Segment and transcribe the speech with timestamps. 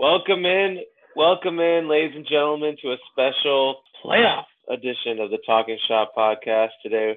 [0.00, 0.78] Welcome in,
[1.16, 6.68] welcome in, ladies and gentlemen, to a special playoff edition of the Talking Shop podcast.
[6.84, 7.16] Today,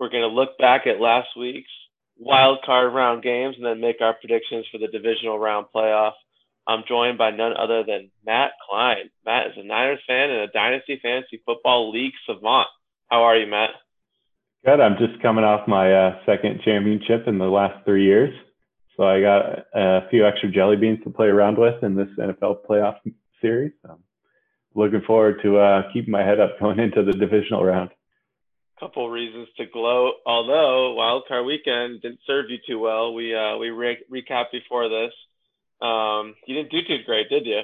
[0.00, 1.70] we're going to look back at last week's
[2.18, 6.14] wild card round games and then make our predictions for the divisional round playoff.
[6.66, 9.10] I'm joined by none other than Matt Klein.
[9.24, 12.66] Matt is a Niners fan and a Dynasty Fantasy Football League savant.
[13.06, 13.70] How are you, Matt?
[14.64, 14.80] Good.
[14.80, 18.34] I'm just coming off my uh, second championship in the last three years.
[18.98, 19.42] So I got
[19.74, 22.96] a few extra jelly beans to play around with in this NFL playoff
[23.40, 23.72] series.
[24.74, 27.90] Looking forward to uh, keeping my head up going into the divisional round.
[28.80, 30.14] Couple reasons to gloat.
[30.26, 34.88] Although Wild Card Weekend didn't serve you too well, we uh, we re- recapped before
[34.88, 35.12] this.
[35.80, 37.60] Um, you didn't do too great, did you?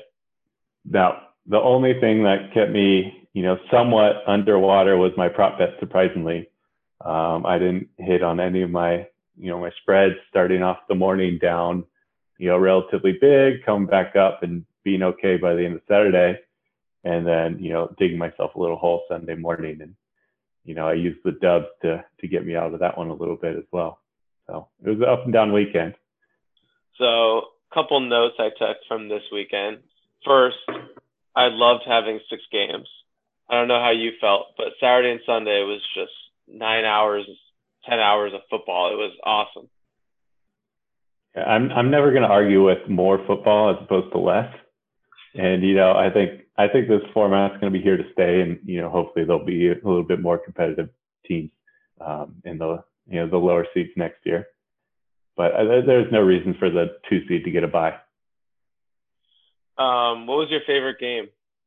[0.84, 1.16] No.
[1.46, 5.70] The only thing that kept me, you know, somewhat underwater was my prop bet.
[5.78, 6.48] Surprisingly,
[7.04, 9.06] um, I didn't hit on any of my
[9.36, 11.84] you know, my spreads starting off the morning down,
[12.38, 16.38] you know, relatively big, coming back up and being okay by the end of Saturday.
[17.04, 19.82] And then, you know, digging myself a little hole Sunday morning.
[19.82, 19.94] And,
[20.64, 23.14] you know, I used the dubs to, to get me out of that one a
[23.14, 24.00] little bit as well.
[24.46, 25.94] So it was an up and down weekend.
[26.98, 29.78] So a couple notes I took from this weekend.
[30.24, 30.56] First,
[31.36, 32.88] I loved having six games.
[33.50, 36.12] I don't know how you felt, but Saturday and Sunday was just
[36.48, 37.26] nine hours
[37.88, 38.92] 10 hours of football.
[38.92, 39.68] It was awesome.
[41.36, 44.54] I'm I'm never going to argue with more football as opposed to less.
[45.34, 48.40] And you know, I think I think this format's going to be here to stay,
[48.40, 50.90] and you know, hopefully there'll be a little bit more competitive
[51.26, 51.50] teams
[52.00, 54.46] um, in the you know the lower seats next year.
[55.36, 57.94] But uh, there's no reason for the two seed to get a bye.
[59.76, 61.26] Um, what was your favorite game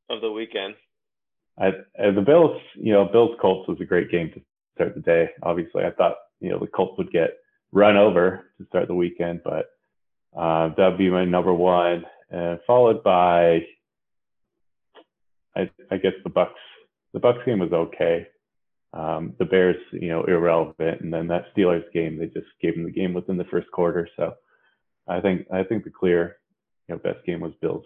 [0.09, 0.75] of the weekend?
[1.59, 4.41] I, uh, the Bills, you know, Bills Colts was a great game to
[4.77, 5.29] start the day.
[5.43, 7.31] Obviously, I thought you know the Colts would get
[7.71, 9.65] run over to start the weekend, but
[10.37, 13.61] uh, that'd be my number one, and followed by
[15.55, 16.49] I, I guess the Bucs.
[17.13, 18.27] The Bucs game was okay.
[18.93, 22.85] Um, the Bears, you know, irrelevant, and then that Steelers game, they just gave them
[22.85, 24.07] the game within the first quarter.
[24.15, 24.33] So
[25.07, 26.37] I think I think the clear,
[26.87, 27.85] you know, best game was Bills,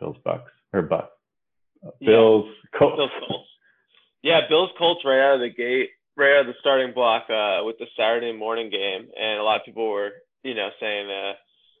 [0.00, 1.08] Bills Bucs or Bucs,
[2.00, 2.78] Bills yeah.
[2.78, 2.96] Colts.
[2.96, 3.48] Bills Colts.
[4.22, 5.90] Yeah, Bills Colts right out of the gate
[6.20, 9.56] right out of the starting block uh, with the Saturday morning game, and a lot
[9.56, 10.10] of people were,
[10.44, 11.32] you know, saying, uh,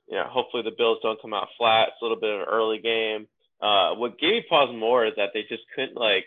[0.08, 1.88] you know, hopefully the Bills don't come out flat.
[1.88, 3.28] It's a little bit of an early game.
[3.60, 6.24] Uh, what gave me pause more is that they just couldn't like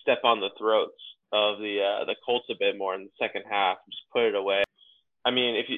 [0.00, 0.98] step on the throats
[1.30, 4.34] of the uh, the Colts a bit more in the second half, just put it
[4.34, 4.64] away.
[5.26, 5.76] I mean, if you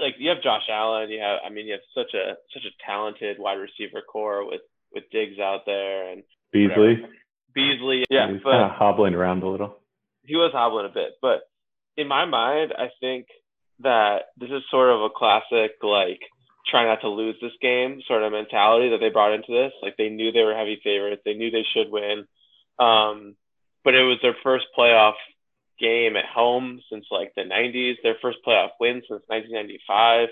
[0.00, 2.76] like, you have Josh Allen, you have, I mean, you have such a such a
[2.84, 4.60] talented wide receiver core with
[4.92, 6.22] with Diggs out there and
[6.52, 7.00] Beasley.
[7.00, 7.12] Whatever.
[7.54, 9.78] Beasley, yeah, he's but, kind of hobbling around a little
[10.26, 11.42] he was hobbling a bit, but
[11.96, 13.26] in my mind, I think
[13.80, 16.20] that this is sort of a classic like
[16.66, 19.72] try not to lose this game sort of mentality that they brought into this.
[19.82, 22.26] Like they knew they were heavy favorites, they knew they should win,
[22.78, 23.36] um,
[23.84, 25.14] but it was their first playoff
[25.78, 30.28] game at home since like the 90s, their first playoff win since 1995.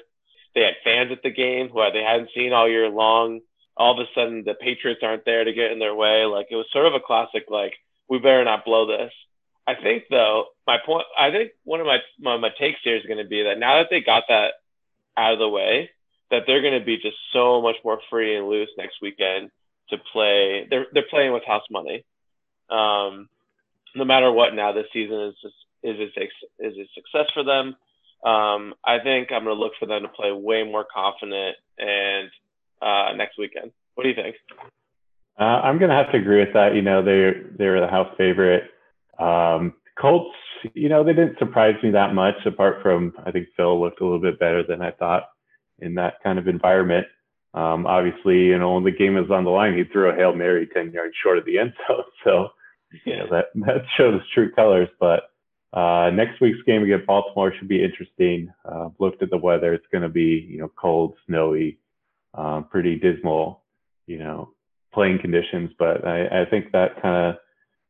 [0.54, 3.40] They had fans at the game who they hadn't seen all year long.
[3.76, 6.24] All of a sudden, the Patriots aren't there to get in their way.
[6.24, 7.74] Like it was sort of a classic, like
[8.08, 9.12] we better not blow this.
[9.66, 13.06] I think though, my point, I think one of my, my, my takes here is
[13.06, 14.54] going to be that now that they got that
[15.16, 15.90] out of the way,
[16.30, 19.50] that they're going to be just so much more free and loose next weekend
[19.90, 20.66] to play.
[20.68, 22.04] They're, they're playing with house money.
[22.70, 23.28] Um,
[23.94, 27.76] no matter what now this season is just, is a, is a success for them.
[28.24, 32.30] Um, I think I'm going to look for them to play way more confident and
[32.80, 33.70] uh, next weekend.
[33.94, 34.36] What do you think?
[35.38, 36.74] Uh, I'm going to have to agree with that.
[36.74, 38.70] You know, they're they're the house favorite.
[39.18, 40.34] Um, Colts,
[40.74, 44.04] you know, they didn't surprise me that much, apart from I think Phil looked a
[44.04, 45.24] little bit better than I thought
[45.78, 47.06] in that kind of environment.
[47.52, 50.34] Um, obviously, you know, when the game was on the line, he threw a hail
[50.34, 52.48] mary ten yards short of the end zone, so
[53.04, 54.88] you know that that shows true colors.
[54.98, 55.30] But
[55.72, 58.52] uh, next week's game against Baltimore should be interesting.
[58.64, 61.78] Uh, looked at the weather; it's going to be you know cold, snowy,
[62.34, 63.62] um, pretty dismal,
[64.06, 64.50] you know,
[64.92, 65.70] playing conditions.
[65.78, 67.36] But I, I think that kind of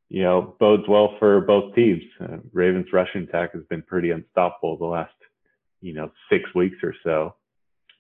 [0.09, 2.03] you know, bodes well for both teams.
[2.21, 5.15] Uh, Ravens rushing attack has been pretty unstoppable the last,
[5.81, 7.35] you know, six weeks or so.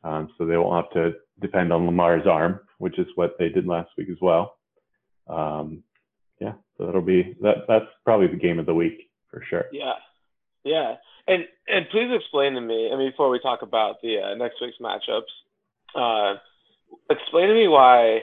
[0.02, 3.66] Um, so they won't have to depend on Lamar's arm, which is what they did
[3.66, 4.56] last week as well.
[5.26, 5.82] Um,
[6.40, 7.64] yeah, so that'll be that.
[7.66, 9.64] That's probably the game of the week for sure.
[9.72, 9.94] Yeah,
[10.62, 10.96] yeah,
[11.26, 12.90] and and please explain to me.
[12.92, 15.22] I mean, before we talk about the uh, next week's matchups,
[15.94, 16.38] uh,
[17.08, 18.22] explain to me why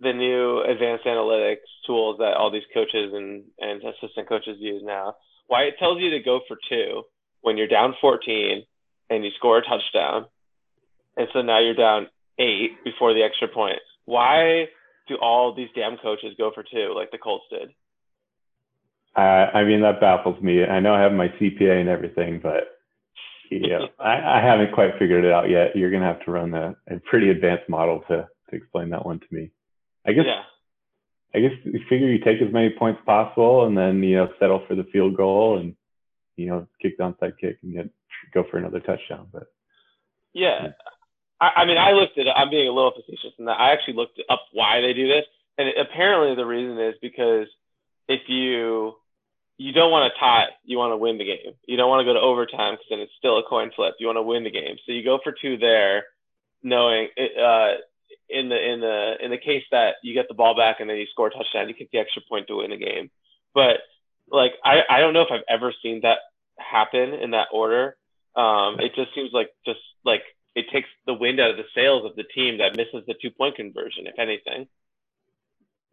[0.00, 5.16] the new advanced analytics tools that all these coaches and, and assistant coaches use now,
[5.46, 7.02] why it tells you to go for two
[7.40, 8.64] when you're down 14
[9.10, 10.26] and you score a touchdown.
[11.16, 12.08] And so now you're down
[12.38, 13.78] eight before the extra point.
[14.04, 14.66] why
[15.08, 17.70] do all these damn coaches go for two like the Colts did?
[19.16, 20.64] Uh, I mean, that baffles me.
[20.64, 22.78] I know I have my CPA and everything, but
[23.50, 25.74] yeah, I, I haven't quite figured it out yet.
[25.74, 29.18] You're gonna have to run a, a pretty advanced model to to explain that one
[29.18, 29.50] to me.
[30.08, 30.24] I guess.
[30.26, 30.42] Yeah.
[31.34, 34.64] I guess you figure you take as many points possible, and then you know settle
[34.66, 35.76] for the field goal, and
[36.36, 37.90] you know kick the onside kick and get
[38.32, 39.28] go for another touchdown.
[39.30, 39.46] But
[40.32, 40.68] yeah,
[41.38, 42.34] I, I mean, I looked at it.
[42.34, 45.24] I'm being a little facetious in that I actually looked up why they do this,
[45.58, 47.46] and it, apparently the reason is because
[48.08, 48.94] if you
[49.58, 51.52] you don't want to tie, you want to win the game.
[51.66, 53.96] You don't want to go to overtime because then it's still a coin flip.
[53.98, 56.04] You want to win the game, so you go for two there,
[56.62, 57.74] knowing uh,
[58.28, 60.96] in the in the in the case that you get the ball back and then
[60.96, 63.10] you score a touchdown, you kick the extra point to win the game.
[63.54, 63.78] But
[64.30, 66.18] like I I don't know if I've ever seen that
[66.58, 67.96] happen in that order.
[68.36, 70.22] Um, it just seems like just like
[70.54, 73.30] it takes the wind out of the sails of the team that misses the two
[73.30, 74.68] point conversion, if anything.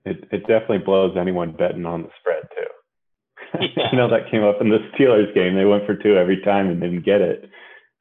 [0.06, 3.68] It it definitely blows anyone betting on the spread too.
[3.76, 3.88] Yeah.
[3.92, 5.56] I know that came up in the Steelers game.
[5.56, 7.50] They went for two every time and didn't get it.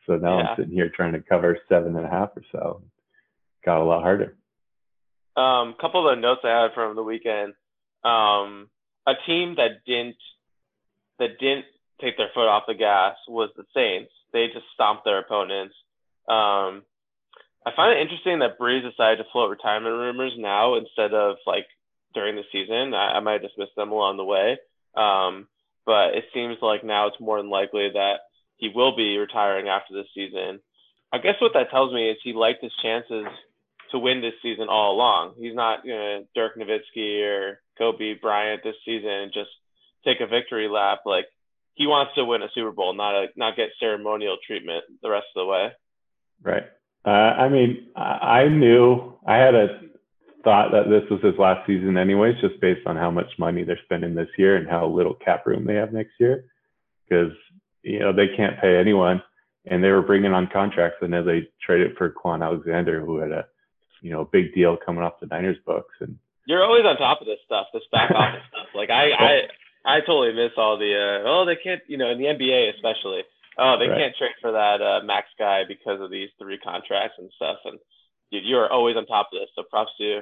[0.07, 0.45] So now Yeah.
[0.49, 2.83] I'm sitting here trying to cover seven and a half or so.
[3.65, 4.37] Got a lot harder.
[5.37, 7.55] Um, a couple of notes I had from the weekend.
[8.05, 8.69] Um,
[9.07, 10.17] a team that didn't
[11.19, 11.67] that didn't
[12.01, 14.13] take their foot off the gas was the Saints.
[14.33, 15.75] They just stomped their opponents.
[16.29, 16.83] Um,
[17.67, 21.67] I find it interesting that Brees decided to float retirement rumors now instead of like
[22.15, 22.95] during the season.
[22.95, 24.59] I, I might dismiss them along the way.
[24.97, 25.49] Um,
[25.87, 28.21] but it seems like now it's more than likely that
[28.57, 30.61] he will be retiring after this season.
[31.13, 33.27] I guess what that tells me is he liked his chances
[33.95, 35.35] to win this season all along.
[35.39, 39.51] He's not going to Dirk Nowitzki or Kobe Bryant this season and just
[40.05, 41.01] take a victory lap.
[41.07, 41.27] Like
[41.75, 45.27] he wants to win a Super Bowl, not a not get ceremonial treatment the rest
[45.35, 45.69] of the way.
[46.43, 46.65] Right.
[47.07, 49.81] Uh, I mean, I, knew I had a
[50.43, 53.79] thought that this was his last season anyways, just based on how much money they're
[53.85, 56.47] spending this year and how little cap room they have next year.
[57.07, 57.33] Because,
[57.83, 59.23] you know, they can't pay anyone
[59.67, 60.99] and they were bringing on contracts.
[61.03, 63.45] And know they traded for Kwon Alexander, who had a,
[64.03, 65.95] you know, a big deal coming off the Niners books.
[66.01, 68.69] And You're always on top of this stuff, this back office stuff.
[68.75, 69.41] Like I, I,
[69.85, 70.93] I totally miss all the.
[70.95, 71.81] Uh, oh, they can't.
[71.87, 73.23] You know, in the NBA especially.
[73.57, 73.99] Oh, they Right.
[73.99, 77.59] can't trade for that uh, max guy because of these three contracts and stuff.
[77.65, 77.79] And
[78.33, 79.49] dude, you are always on top of this.
[79.55, 80.21] So props to you.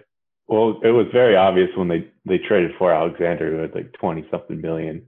[0.49, 4.27] Well, it was very obvious when they they traded for Alexander, who had like twenty
[4.31, 5.07] something million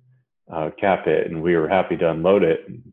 [0.50, 2.60] uh, cap hit, and we were happy to unload it.
[2.66, 2.92] And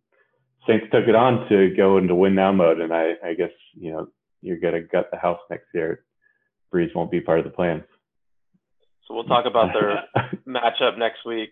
[0.68, 3.92] Saints took it on to go into win now mode, and I I guess you
[3.94, 4.08] know
[4.42, 6.04] you're gonna gut the house next year.
[6.74, 7.84] Brees won't be part of the plan.
[9.08, 10.04] So we'll talk about their
[10.48, 11.52] matchup next week.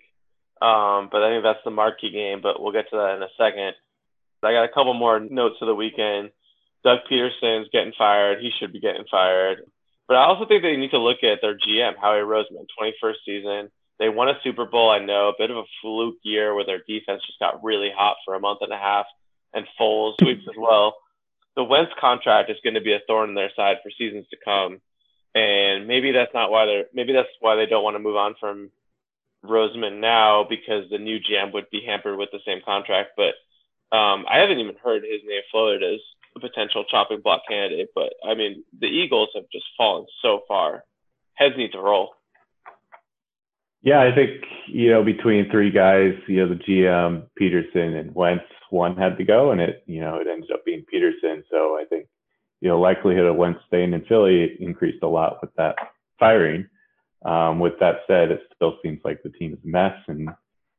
[0.61, 3.29] Um, but I think that's the marquee game, but we'll get to that in a
[3.37, 3.73] second.
[4.43, 6.31] I got a couple more notes of the weekend.
[6.83, 8.39] Doug Pederson's getting fired.
[8.41, 9.59] He should be getting fired.
[10.07, 13.71] But I also think they need to look at their GM, Howie Roseman, 21st season.
[13.99, 16.81] They won a Super Bowl, I know, a bit of a fluke year where their
[16.87, 19.05] defense just got really hot for a month and a half,
[19.53, 20.95] and Foles sweeps as well.
[21.59, 24.37] The Wentz contract is going to be a thorn in their side for seasons to
[24.45, 24.79] come,
[25.35, 28.35] and maybe that's not why they're maybe that's why they don't want to move on
[28.39, 28.71] from
[29.43, 33.09] Roseman now because the new GM would be hampered with the same contract.
[33.17, 33.35] But
[33.93, 35.99] um, I haven't even heard his name floated as
[36.37, 37.89] a potential chopping block candidate.
[37.93, 40.85] But I mean, the Eagles have just fallen so far.
[41.33, 42.13] Heads need to roll.
[43.81, 48.45] Yeah, I think you know between three guys, you know the GM Pederson and Wentz,
[48.71, 51.43] one had to go, and it you know it ended up being Pederson.
[51.49, 52.07] So I think
[52.61, 55.75] you know likelihood of Wentz staying in Philly increased a lot with that
[56.19, 56.67] firing.
[57.25, 60.29] Um, with that said, it still seems like the team is a mess, and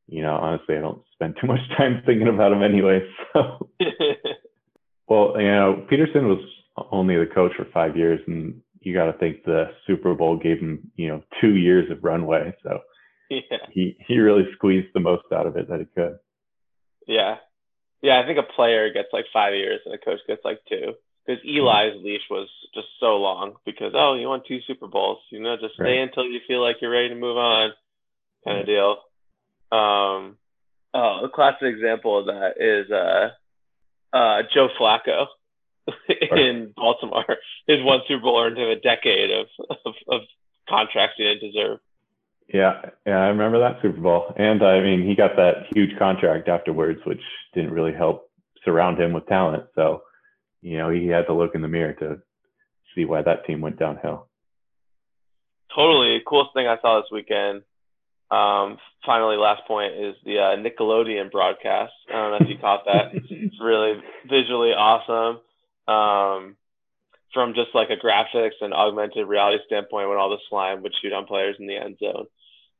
[0.06, 3.00] you know honestly, I don't spend too much time thinking about him anyway.
[3.32, 3.68] So
[5.09, 6.44] well, you know Pederson was
[6.90, 10.59] only the coach for five years, and you got to think the Super Bowl gave
[10.59, 12.54] him you know two years of runway.
[12.62, 12.80] So
[13.28, 16.18] yeah, he he really squeezed the most out of it that he could.
[17.06, 17.37] yeah,
[18.02, 18.21] yeah.
[18.21, 20.95] I think a player gets like five years and a coach gets like two.
[21.26, 23.54] Because Eli's leash was just so long.
[23.64, 26.09] Because oh, you won two Super Bowls, you know, just stay Right.
[26.09, 27.73] until you feel like you're ready to move on,
[28.45, 28.97] kind of deal.
[29.71, 30.37] Um,
[30.95, 33.30] oh, a classic example of that is uh,
[34.16, 35.26] uh, Joe Flacco
[36.37, 37.37] in Baltimore.
[37.66, 39.47] His one Super Bowl earned him a decade of
[39.85, 40.21] of, of
[40.69, 41.78] contracts he didn't deserve.
[42.52, 46.49] Yeah, yeah, I remember that Super Bowl, and I mean he got that huge contract
[46.49, 47.21] afterwards, which
[47.54, 48.30] didn't really help
[48.64, 49.64] surround him with talent.
[49.75, 50.02] So,
[50.61, 52.21] you know, he had to look in the mirror to
[52.95, 54.28] see why that team went downhill.
[55.75, 57.62] totally coolest thing I saw this weekend.
[58.33, 61.92] Um, finally, last point is the uh, Nickelodeon broadcast.
[62.09, 63.12] I don't know if you caught that.
[63.30, 65.40] It's really visually awesome.
[65.87, 66.57] Um,
[67.33, 71.12] from just like a graphics and augmented reality standpoint when all the slime would shoot
[71.12, 72.26] on players in the end zone.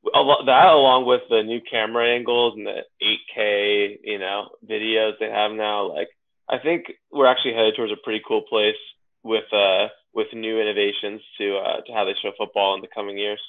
[0.03, 5.51] That along with the new camera angles and the 8K, you know, videos they have
[5.51, 6.09] now, like
[6.49, 8.75] I think we're actually headed towards a pretty cool place
[9.23, 13.17] with uh with new innovations to uh to how they show football in the coming
[13.17, 13.41] years.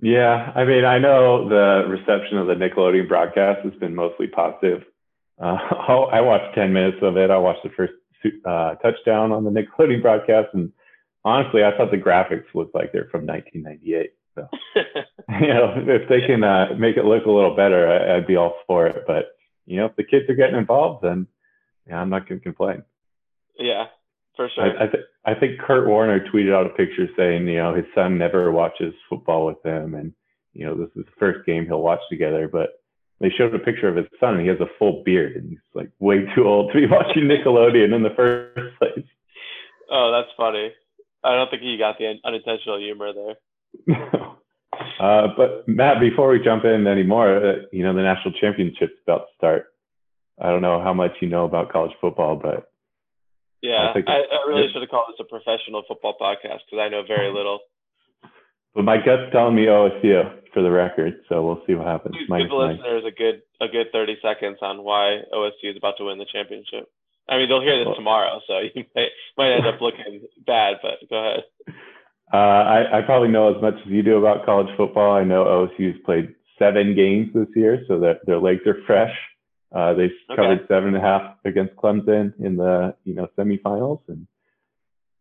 [0.00, 4.84] Yeah, I mean, I know the reception of the Nickelodeon broadcast has been mostly positive.
[5.40, 5.56] Uh,
[6.12, 7.30] I watched 10 minutes of it.
[7.30, 7.94] I watched the first
[8.44, 10.72] uh, touchdown on the Nickelodeon broadcast, and
[11.24, 14.12] honestly, I thought the graphics looked like they're from 1998.
[14.38, 14.82] So,
[15.40, 18.36] you know, if they can uh, make it look a little better, I, would be
[18.36, 19.04] all for it.
[19.06, 21.26] But you know, if the kids are getting involved, then
[21.86, 22.82] yeah, I'm not going to complain.
[23.58, 23.86] Yeah,
[24.36, 24.64] for sure.
[24.64, 27.84] I, I, th- I think Kurt Warner tweeted out a picture saying, you know, his
[27.94, 30.12] son never watches football with him, and
[30.54, 32.48] you know, this is the first game he'll watch together.
[32.48, 32.80] But
[33.20, 35.58] they showed a picture of his son, and he has a full beard, and he's
[35.74, 39.04] like way too old to be watching Nickelodeon in the first place.
[39.90, 40.72] Oh, that's funny.
[41.24, 43.34] I don't think he got the unintentional humor there.
[45.00, 49.26] uh, but Matt, before we jump in anymore, uh, you know, the national championship's about
[49.26, 49.66] to start.
[50.40, 52.70] I don't know how much you know about college football, but
[53.60, 56.88] yeah, I, I, I really should have called this a professional football podcast because I
[56.88, 57.60] know very little.
[58.74, 62.14] But my gut's telling me OSU for the record, so we'll see what happens.
[62.14, 66.04] Give the listeners a good a good thirty seconds on why OSU is about to
[66.04, 66.88] win the championship.
[67.28, 70.76] I mean, they'll hear this tomorrow, so you might, might end up looking bad.
[70.80, 71.44] But go ahead.
[72.32, 75.16] Uh, I, I probably know as much as you do about college football.
[75.16, 79.14] I know OSU's played seven games this year, so that their legs are fresh.
[79.74, 80.36] Uh, they okay.
[80.36, 84.26] covered seven and a half against Clemson in the you know semifinals, and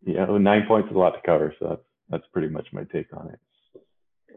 [0.05, 1.53] you know nine points is a lot to cover.
[1.59, 3.39] So that's that's pretty much my take on it.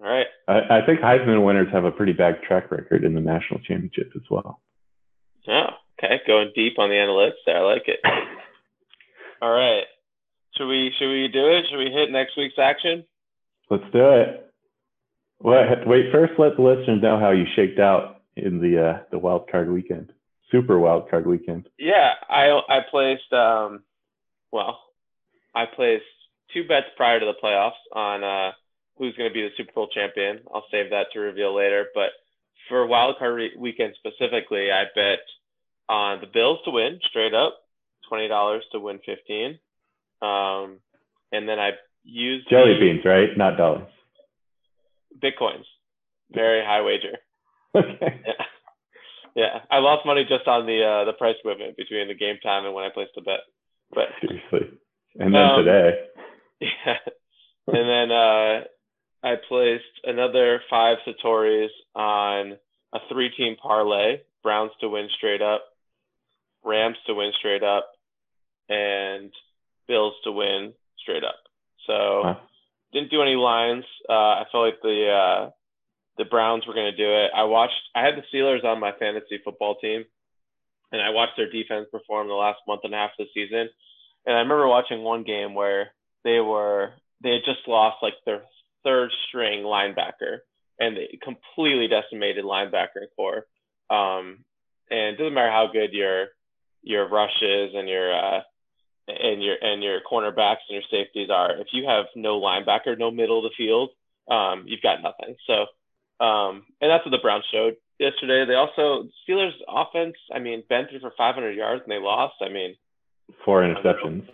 [0.02, 0.26] All right.
[0.48, 4.12] I, I think Heisman winners have a pretty bad track record in the national championship
[4.16, 4.60] as well.
[5.46, 5.70] Yeah.
[5.98, 6.20] Okay.
[6.26, 7.58] Going deep on the analytics there.
[7.58, 8.00] I like it.
[9.42, 9.84] All right.
[10.60, 11.64] Should we should we do it?
[11.70, 13.04] Should we hit next week's action?
[13.70, 14.52] Let's do it.
[15.40, 19.18] Wait, wait first let the listeners know how you shaked out in the uh, the
[19.18, 20.12] wild card weekend,
[20.52, 21.66] super wild card weekend.
[21.78, 23.84] Yeah, I I placed um,
[24.52, 24.80] well,
[25.54, 26.04] I placed
[26.52, 28.52] two bets prior to the playoffs on uh,
[28.98, 30.40] who's going to be the Super Bowl champion.
[30.54, 31.86] I'll save that to reveal later.
[31.94, 32.10] But
[32.68, 35.20] for wild card re- weekend specifically, I bet
[35.88, 37.60] on the Bills to win straight up,
[38.10, 39.58] twenty dollars to win fifteen.
[40.22, 40.78] Um,
[41.32, 41.70] and then I
[42.04, 43.28] used jelly the, beans, right?
[43.36, 43.88] Not dollars.
[45.22, 45.64] Bitcoins,
[46.32, 47.18] very high wager.
[47.72, 48.20] Okay.
[48.26, 48.44] Yeah.
[49.36, 52.64] Yeah, I lost money just on the uh, the price movement between the game time
[52.64, 53.40] and when I placed the bet.
[53.92, 54.78] But seriously,
[55.18, 55.90] and then um, today.
[56.60, 56.98] Yeah,
[57.68, 58.64] and then uh,
[59.22, 62.58] I placed another five satoshis on
[62.92, 65.64] a three-team parlay: Browns to win straight up,
[66.62, 67.88] Rams to win straight up,
[68.68, 69.32] and
[69.90, 71.42] Bills to win straight up.
[71.86, 72.22] So
[72.92, 73.84] didn't do any lines.
[74.08, 75.50] Uh, I felt like the uh,
[76.16, 77.30] the Browns were going to do it.
[77.34, 77.82] I watched.
[77.94, 80.04] I had the Steelers on my fantasy football team,
[80.92, 83.68] and I watched their defense perform the last month and a half of the season.
[84.26, 85.92] And I remember watching one game where
[86.24, 86.92] they were
[87.22, 88.42] they had just lost like their
[88.84, 90.38] third string linebacker,
[90.78, 93.46] and they completely decimated linebacker core.
[93.88, 94.44] Um,
[94.90, 96.28] and it doesn't matter how good your
[96.82, 98.40] your rushes and your uh,
[99.22, 101.56] and your and your cornerbacks and your safeties are.
[101.56, 103.90] If you have no linebacker, no middle of the field,
[104.30, 105.36] um, you've got nothing.
[105.46, 108.44] So, um, and that's what the Browns showed yesterday.
[108.46, 110.16] They also Steelers offense.
[110.34, 112.34] I mean, Ben threw for 500 yards and they lost.
[112.40, 112.76] I mean,
[113.44, 114.26] four interceptions.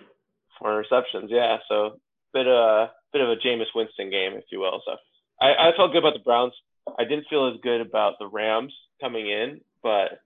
[0.59, 1.29] Four interceptions.
[1.29, 1.59] Yeah.
[1.69, 1.99] So
[2.33, 4.83] bit a bit of a Jameis Winston game, if you will.
[4.85, 4.97] So
[5.41, 6.53] I, I felt good about the Browns.
[6.99, 10.23] I didn't feel as good about the Rams coming in, but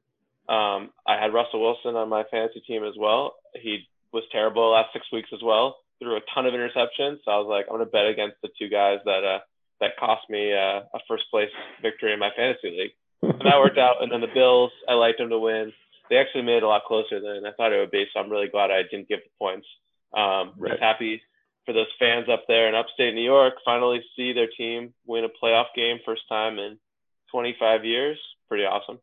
[0.52, 3.37] um, I had Russell Wilson on my fantasy team as well.
[3.54, 5.79] He was terrible the last six weeks as well.
[6.00, 7.19] Threw a ton of interceptions.
[7.25, 9.38] So I was like, I'm gonna bet against the two guys that uh,
[9.81, 11.50] that cost me uh, a first place
[11.83, 12.93] victory in my fantasy league.
[13.23, 14.02] And that worked out.
[14.02, 15.73] And then the Bills, I liked them to win.
[16.09, 18.07] They actually made it a lot closer than I thought it would be.
[18.12, 19.67] So I'm really glad I didn't give the points.
[20.17, 20.73] Um, right.
[20.73, 21.23] Just happy
[21.67, 25.29] for those fans up there in upstate New York finally see their team win a
[25.29, 26.79] playoff game first time in
[27.31, 28.19] 25 years.
[28.49, 28.99] Pretty awesome.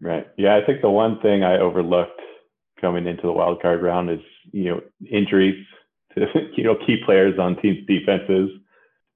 [0.00, 0.26] Right.
[0.36, 2.20] Yeah, I think the one thing I overlooked
[2.80, 4.20] coming into the wild card round is
[4.52, 5.64] you know injuries
[6.14, 8.50] to you know key players on teams' defenses,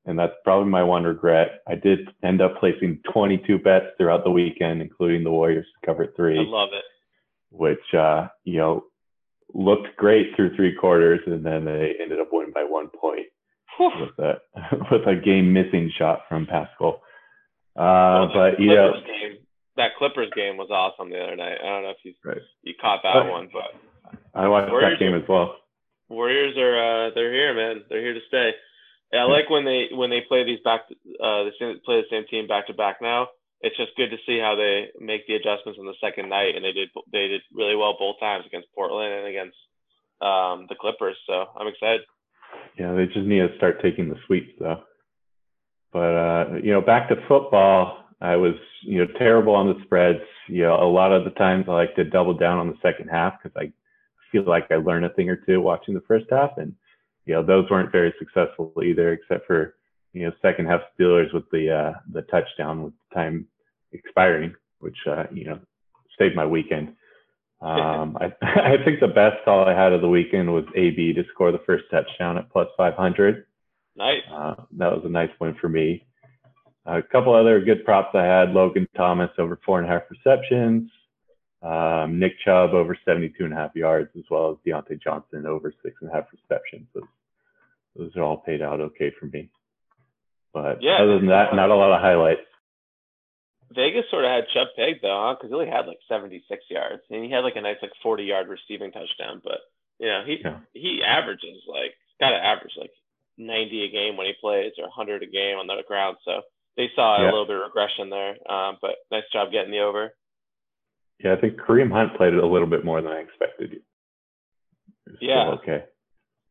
[0.05, 1.63] and that's probably my one regret.
[1.67, 6.13] I did end up placing 22 bets throughout the weekend, including the Warriors to cover
[6.17, 6.39] three.
[6.39, 6.85] I love it.
[7.51, 8.85] Which uh, you know
[9.53, 13.27] looked great through three quarters, and then they ended up winning by one point
[13.79, 14.35] with a
[14.91, 17.03] with a game missing shot from Pascal.
[17.77, 19.39] Uh, well, but you know, game,
[19.77, 21.59] that Clippers game was awesome the other night.
[21.63, 22.43] I don't know if you right.
[22.63, 23.75] you caught that one, but
[24.35, 25.57] I watched Warriors that game as well.
[26.09, 26.77] Warriors are
[27.09, 27.85] uh, they're here, man.
[27.89, 28.51] They're here to stay.
[29.13, 31.53] Yeah, I like when they when they play these back uh they
[31.85, 33.29] play the same team back to back now.
[33.61, 36.65] It's just good to see how they make the adjustments on the second night, and
[36.65, 39.57] they did they did really well both times against Portland and against
[40.21, 41.17] um, the Clippers.
[41.27, 42.03] So I'm excited.
[42.79, 44.83] Yeah, they just need to start taking the sweeps though.
[45.93, 48.04] But uh, you know, back to football.
[48.21, 50.21] I was, you know, terrible on the spreads.
[50.49, 53.09] You know, a lot of the times I like to double down on the second
[53.09, 53.73] half because I
[54.31, 56.75] feel like I learned a thing or two watching the first half, and
[57.27, 59.75] you know, those weren't very successful either, except for
[60.13, 63.47] you know, second half Steelers with the uh, the touchdown with time
[63.93, 65.59] expiring, which uh, you know
[66.19, 66.95] saved my weekend.
[67.61, 71.25] Um, I, I think the best call I had of the weekend was AB to
[71.33, 73.47] score the first touchdown at plus 500.
[73.97, 74.21] Nice.
[74.33, 76.07] Uh, that was a nice win for me.
[76.87, 80.91] A couple other good props I had Logan Thomas over four and a half receptions,
[81.63, 85.73] um, Nick Chubb over 72 and a half yards, as well as Diontae Johnson over
[85.83, 86.87] six and a half receptions.
[86.95, 87.05] Those,
[87.97, 89.49] those are all paid out okay for me.
[90.53, 92.47] But yeah, other than that, not a lot of highlights.
[93.73, 95.35] Vegas sort of had Chubb pegged though, huh?
[95.35, 98.25] Because he only had like 76 yards, and he had like a nice like 40
[98.25, 99.41] yard receiving touchdown.
[99.43, 99.65] But
[99.99, 100.61] you know, he yeah.
[100.75, 102.93] he averages like got to average like
[103.39, 106.19] 90 a game when he plays, or 100 a game on the ground.
[106.25, 106.43] So
[106.77, 107.25] they saw yeah.
[107.25, 108.37] a little bit of regression there.
[108.51, 110.13] Um, but nice job getting the over.
[111.23, 113.83] Yeah, I think Kareem Hunt played it a little bit more than I expected.
[115.21, 115.57] Yeah.
[115.61, 115.85] Okay.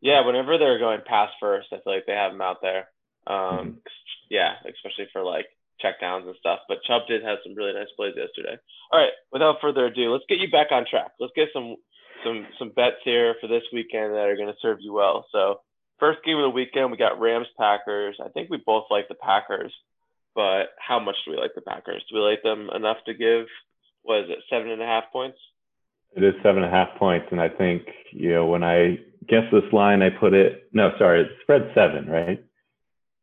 [0.01, 2.89] Yeah, whenever they're going pass first, I feel like they have him out there.
[3.27, 3.71] Um, mm-hmm.
[4.29, 5.47] Yeah, especially for like
[5.83, 6.59] checkdowns and stuff.
[6.67, 8.57] But Chubb did have some really nice plays yesterday.
[8.91, 11.11] All right, without further ado, let's get you back on track.
[11.19, 11.75] Let's get some
[12.23, 15.25] some some bets here for this weekend that are going to serve you well.
[15.31, 15.59] So
[15.99, 18.17] first game of the weekend, we got Rams Packers.
[18.23, 19.73] I think we both like the Packers,
[20.35, 22.03] but how much do we like the Packers?
[22.09, 23.45] Do we like them enough to give?
[24.01, 25.37] What is it, seven and a half points?
[26.15, 28.97] It is seven and a half points, and I think you know when I
[29.27, 30.69] guess this line, I put it.
[30.71, 32.43] No, sorry, it spread seven, right?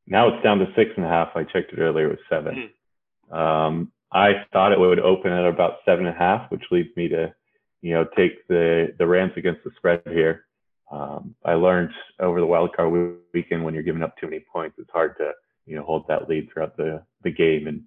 [0.07, 1.29] Now it's down to six and a half.
[1.37, 3.37] I checked it earlier; it was 7 mm-hmm.
[3.37, 7.09] um, I thought it would open at about seven and a half, which leads me
[7.09, 7.33] to,
[7.81, 10.46] you know, take the the Rams against the spread here.
[10.90, 14.77] Um, I learned over the wild card weekend when you're giving up too many points,
[14.79, 15.31] it's hard to
[15.70, 17.68] you know hold that lead throughout the the game.
[17.68, 17.83] And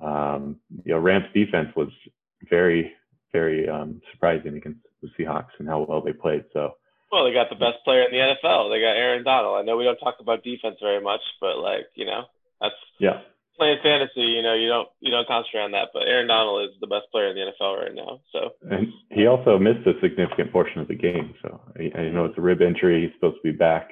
[0.00, 1.88] um, you know, Rams defense was
[2.48, 2.92] very
[3.32, 6.44] very um, surprising against the Seahawks and how well they played.
[6.52, 6.74] So
[7.10, 8.70] well, they got the best player in the NFL.
[8.70, 9.58] They got Aaron Donald.
[9.58, 12.24] I know we don't talk about defense very much, but like you know,
[12.60, 13.20] that's yeah.
[13.56, 16.76] Playing fantasy, you know, you don't you don't concentrate on that, but Aaron Donald is
[16.80, 18.20] the best player in the NFL right now.
[18.32, 21.34] So and he also missed a significant portion of the game.
[21.42, 23.02] So I, I know it's a rib injury.
[23.02, 23.90] He's supposed to be back.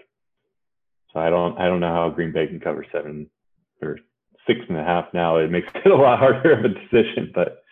[1.13, 3.31] So I don't I don't know how Green Bay can cover seven
[3.81, 3.99] or
[4.47, 5.37] six and a half now.
[5.37, 7.63] It makes it a lot harder of a decision, but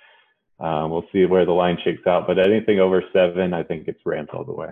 [0.59, 2.27] um, we'll see where the line shakes out.
[2.27, 4.69] But anything over seven, I think it's Rams all the way.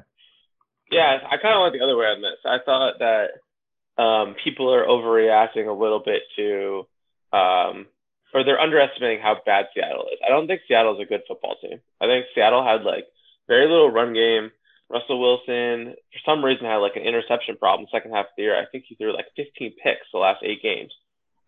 [0.90, 2.38] Yeah, I kind of went the other way on this.
[2.44, 6.86] I thought that um, people are overreacting a little bit to,
[7.32, 7.86] um,
[8.32, 10.18] or they're underestimating how bad Seattle is.
[10.24, 11.80] I don't think Seattle is a good football team.
[12.00, 13.06] I think Seattle had like
[13.48, 14.50] very little run game.
[14.94, 18.56] Russell Wilson, for some reason, had like an interception problem second half of the year.
[18.56, 20.92] I think he threw like 15 picks the last eight games.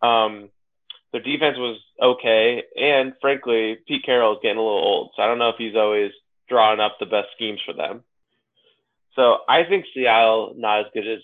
[0.02, 0.50] Um,
[1.12, 5.26] their defense was okay, and frankly, Pete Carroll is getting a little old, so I
[5.26, 6.10] don't know if he's always
[6.48, 8.02] drawing up the best schemes for them.
[9.14, 11.20] So I think Seattle not as good as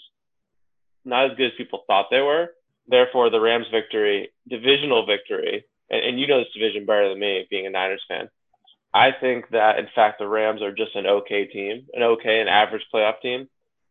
[1.05, 2.53] not as good as people thought they were.
[2.87, 7.47] Therefore, the Rams' victory, divisional victory, and, and you know this division better than me,
[7.51, 8.29] being a Niners fan.
[8.95, 12.49] I think that in fact the Rams are just an okay team, an okay, and
[12.49, 13.49] average playoff team,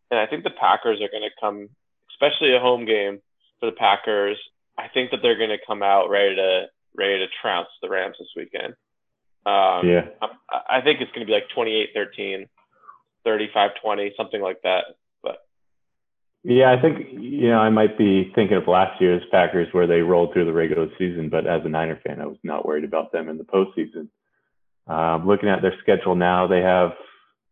[0.10, 1.70] and I think the Packers are going to come,
[2.14, 3.20] especially a home game
[3.60, 4.38] for the Packers.
[4.78, 8.18] I think that they're going to come out ready to ready to trounce the Rams
[8.20, 8.74] this weekend.
[9.46, 12.48] Um, yeah, I, I think it's going to be like 28-13
[13.24, 14.86] 35 20, something like that.
[15.24, 15.38] But
[16.44, 20.02] yeah, I think, you know, I might be thinking of last year's Packers where they
[20.02, 23.12] rolled through the regular season, but as a Niner fan, I was not worried about
[23.12, 24.08] them in the postseason.
[24.88, 26.92] Um, looking at their schedule now, they have,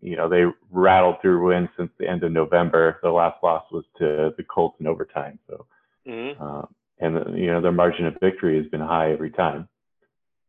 [0.02, 3.00] you know, they rattled through wins since the end of November.
[3.02, 5.40] The last loss was to the Colts in overtime.
[5.48, 5.66] So,
[6.08, 6.42] mm-hmm.
[6.42, 6.64] uh,
[7.00, 9.68] and you know, their margin of victory has been high every time.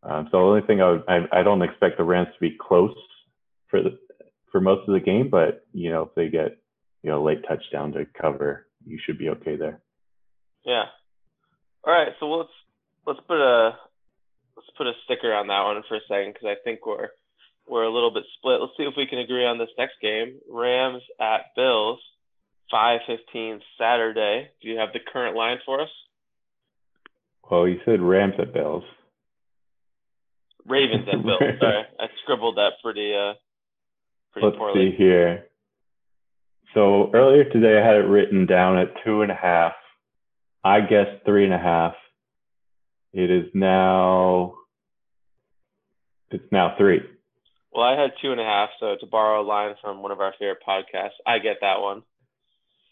[0.02, 2.56] Um, so the only thing I, would, I, I don't expect the Rams to be
[2.58, 2.96] close
[3.68, 3.98] for the
[4.50, 6.58] for most of the game, but you know, if they get
[7.02, 9.80] you know late touchdown to cover, you should be okay there.
[10.64, 10.84] Yeah.
[11.84, 12.50] All right, so let's
[13.06, 13.76] let's put a
[14.60, 17.08] let's put a sticker on that one for a second because I think we're
[17.66, 18.60] we're a little bit split.
[18.60, 20.38] Let's see if we can agree on this next game.
[20.50, 21.98] Rams at Bills,
[22.70, 24.50] five fifteen Saturday.
[24.60, 25.88] Do you have the current line for us?
[27.50, 28.84] Well, you said Rams at Bills.
[30.66, 31.40] Ravens at Bills.
[31.60, 33.34] Sorry, I scribbled that pretty uh
[34.40, 34.90] Let's poorly.
[34.90, 35.46] see here.
[36.74, 39.72] So earlier today, I had it written down at two and a half.
[40.62, 41.94] I guessed three and a half.
[43.12, 44.54] It is now.
[46.30, 47.00] It's now three.
[47.72, 50.20] Well, I had two and a half, so to borrow a line from one of
[50.20, 52.02] our favorite podcasts, I get that one.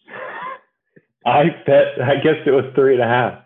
[1.26, 2.00] I bet.
[2.02, 3.42] I guess it was three and a half.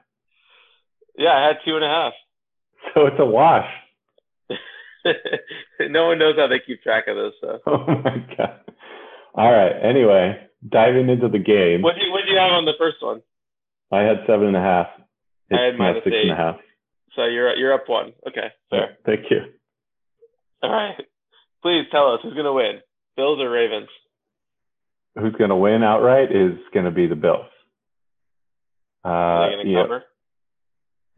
[1.17, 2.13] Yeah, I had two and a half.
[2.95, 3.69] So it's a wash.
[5.81, 7.61] no one knows how they keep track of this stuff.
[7.67, 8.61] Oh my god.
[9.35, 9.73] All right.
[9.83, 11.83] Anyway, diving into the game.
[11.83, 13.23] What do you you have on the first one?
[13.91, 14.87] I had seven and a half.
[15.53, 16.23] It's I had minus six eight.
[16.29, 16.57] and a half.
[17.15, 18.13] So you're you're up one.
[18.27, 18.97] Okay, fair.
[19.05, 19.41] Thank you.
[20.63, 20.97] All right.
[21.63, 22.81] Please tell us who's gonna win,
[23.17, 23.89] Bills or Ravens?
[25.15, 27.45] Who's going to win outright is going to be the Bills.
[29.05, 30.05] Are Uh, yeah, cover?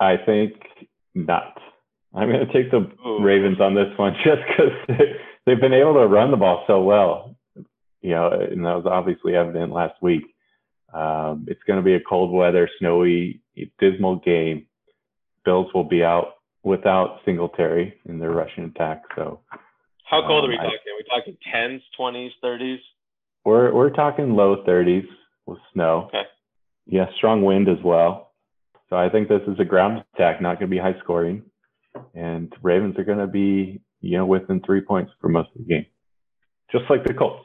[0.00, 0.54] I think
[1.14, 1.56] not.
[2.12, 3.22] I'm going to take the Ooh.
[3.22, 4.98] Ravens on this one just because
[5.46, 7.36] they've been able to run the ball so well.
[8.02, 10.24] You know, and that was obviously evident last week.
[10.94, 13.42] Um, it's going to be a cold weather, snowy,
[13.80, 14.66] dismal game.
[15.44, 19.02] Bills will be out without Singletary in their rushing attack.
[19.16, 19.40] So
[20.08, 20.78] How cold are we Um, I- talking?
[20.92, 22.80] Are we talking tens, twenties, thirties?
[23.44, 25.06] we're we're talking low 30s
[25.46, 26.04] with snow.
[26.06, 26.22] Okay.
[26.86, 28.32] Yeah, strong wind as well.
[28.88, 31.42] So I think this is a ground attack, not going to be high scoring,
[32.14, 35.64] and Ravens are going to be you know within three points for most of the
[35.74, 35.86] game,
[36.70, 37.44] just like the Colts.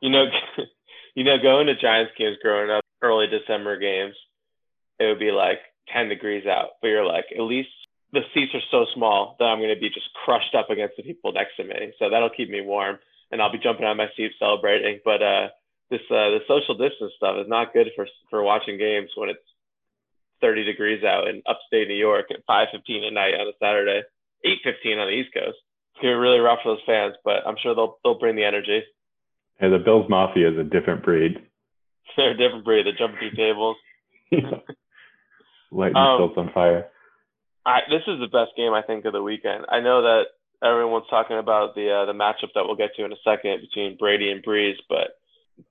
[0.00, 0.24] You know,
[1.16, 4.14] you know, going to Giants games growing up, early December games,
[5.00, 5.58] it would be like
[5.92, 7.70] 10 degrees out, but you're like, at least
[8.12, 11.02] the seats are so small that I'm going to be just crushed up against the
[11.02, 11.92] people next to me.
[11.98, 12.98] So that'll keep me warm
[13.32, 15.00] and I'll be jumping on my seat celebrating.
[15.04, 15.48] But, uh,
[15.90, 19.40] this, uh, the social distance stuff is not good for, for watching games when it's
[20.40, 24.02] 30 degrees out in upstate New York at 5.15 at night on a Saturday,
[24.44, 25.56] 8.15 on the East Coast.
[25.94, 28.44] It's to be really rough for those fans, but I'm sure they'll, they'll bring the
[28.44, 28.82] energy.
[29.58, 31.38] And the Bills Mafia is a different breed.
[32.16, 32.86] They're a different breed.
[32.86, 33.76] They're jumping through tables.
[35.72, 36.88] Lighting Um, themselves on fire.
[37.64, 39.64] I, this is the best game I think of the weekend.
[39.68, 40.26] I know that
[40.62, 43.96] everyone's talking about the uh, the matchup that we'll get to in a second between
[43.96, 45.18] Brady and Brees, but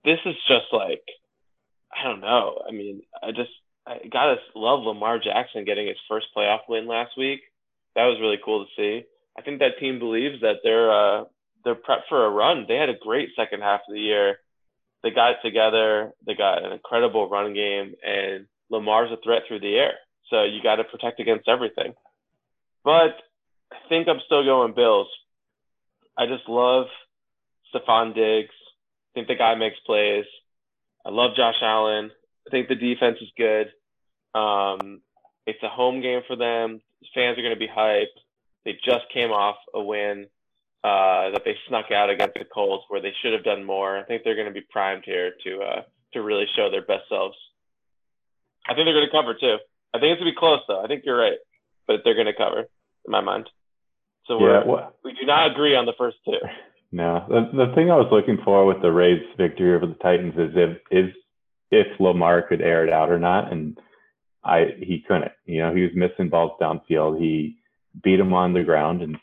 [0.04, 1.02] this is just like
[1.96, 2.62] I don't know.
[2.68, 3.52] I mean, I just
[3.88, 7.40] I gotta love Lamar Jackson getting his first playoff win last week.
[7.96, 9.06] That was really cool to see.
[9.38, 11.24] I think that team believes that they're uh,
[11.66, 12.66] they're prepped for a run.
[12.68, 14.38] They had a great second half of the year.
[15.04, 16.12] They got it together.
[16.26, 19.94] They got an incredible run game, and Lamar's a threat through the air.
[20.30, 21.94] So you got to protect against everything.
[22.84, 23.18] But
[23.72, 25.08] I think I'm still going Bills.
[26.18, 26.86] I just love
[27.74, 28.54] Stefon Diggs.
[28.54, 30.26] I think the guy makes plays.
[31.06, 32.12] I love Josh Allen.
[32.48, 33.68] I think the defense is good.
[34.34, 35.02] Um,
[35.46, 36.82] it's a home game for them.
[37.14, 38.06] Fans are going to be hyped.
[38.66, 40.28] They just came off a win
[40.86, 43.98] uh, that they snuck out against the Colts, where they should have done more.
[43.98, 45.82] I think they're going to be primed here to uh,
[46.14, 47.36] to really show their best selves.
[48.68, 49.58] I think they're going to cover too.
[49.96, 50.84] I think it's going to be close though.
[50.84, 51.40] I think you're right,
[51.88, 53.50] but they're going to cover in my mind.
[54.28, 56.38] So we're, Yeah, well, we do not agree on the first two.
[56.92, 57.26] no.
[57.30, 60.52] The, the thing I was looking for with the Rays' victory over the Titans is
[60.56, 61.16] if is
[61.72, 63.76] if Lamar could air it out or not, and
[64.44, 65.32] I he couldn't.
[65.46, 67.20] You know, he was missing balls downfield.
[67.20, 67.58] He
[68.04, 69.18] beat him on the ground, and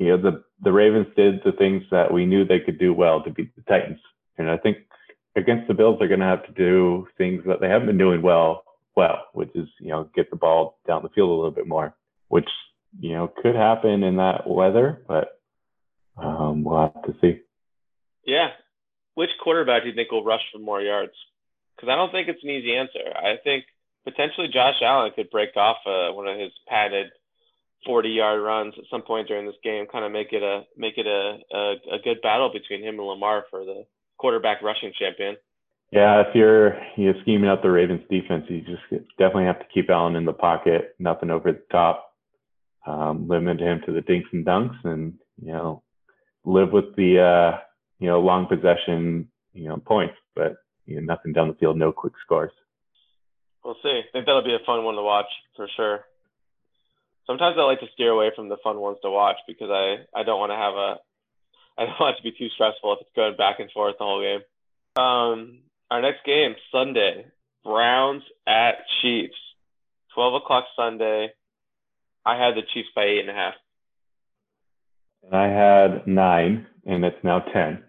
[0.00, 3.22] you know the the Ravens did the things that we knew they could do well
[3.22, 4.00] to beat the Titans.
[4.38, 4.78] And I think
[5.36, 8.22] against the Bills, they're going to have to do things that they haven't been doing
[8.22, 8.64] well,
[8.96, 11.94] well, which is you know get the ball down the field a little bit more,
[12.28, 12.48] which
[12.98, 15.38] you know could happen in that weather, but
[16.16, 17.40] um, we'll have to see.
[18.24, 18.48] Yeah.
[19.14, 21.12] Which quarterback do you think will rush for more yards?
[21.76, 23.00] Because I don't think it's an easy answer.
[23.14, 23.64] I think
[24.04, 27.10] potentially Josh Allen could break off uh, one of his padded
[27.86, 30.94] 40 yard runs at some point during this game, kind of make it a make
[30.98, 33.84] it a, a a good battle between him and Lamar for the
[34.18, 35.36] quarterback rushing champion.
[35.90, 38.82] Yeah, if you're you know, scheming up the Ravens defense, you just
[39.18, 42.14] definitely have to keep Allen in the pocket, nothing over the top,
[42.86, 45.82] um, limit him to the dinks and dunks, and you know
[46.44, 47.58] live with the uh,
[47.98, 51.92] you know long possession you know points, but you know nothing down the field, no
[51.92, 52.52] quick scores.
[53.64, 54.00] We'll see.
[54.00, 56.00] I think that'll be a fun one to watch for sure.
[57.26, 60.24] Sometimes I like to steer away from the fun ones to watch because I, I
[60.24, 60.96] don't want to have a
[61.78, 64.04] I don't want it to be too stressful if it's going back and forth the
[64.04, 64.40] whole game.
[65.02, 67.26] Um, our next game Sunday,
[67.64, 69.38] Browns at Chiefs,
[70.14, 71.32] twelve o'clock Sunday.
[72.24, 73.54] I had the Chiefs by eight and a half.
[75.24, 77.84] And I had nine, and it's now ten.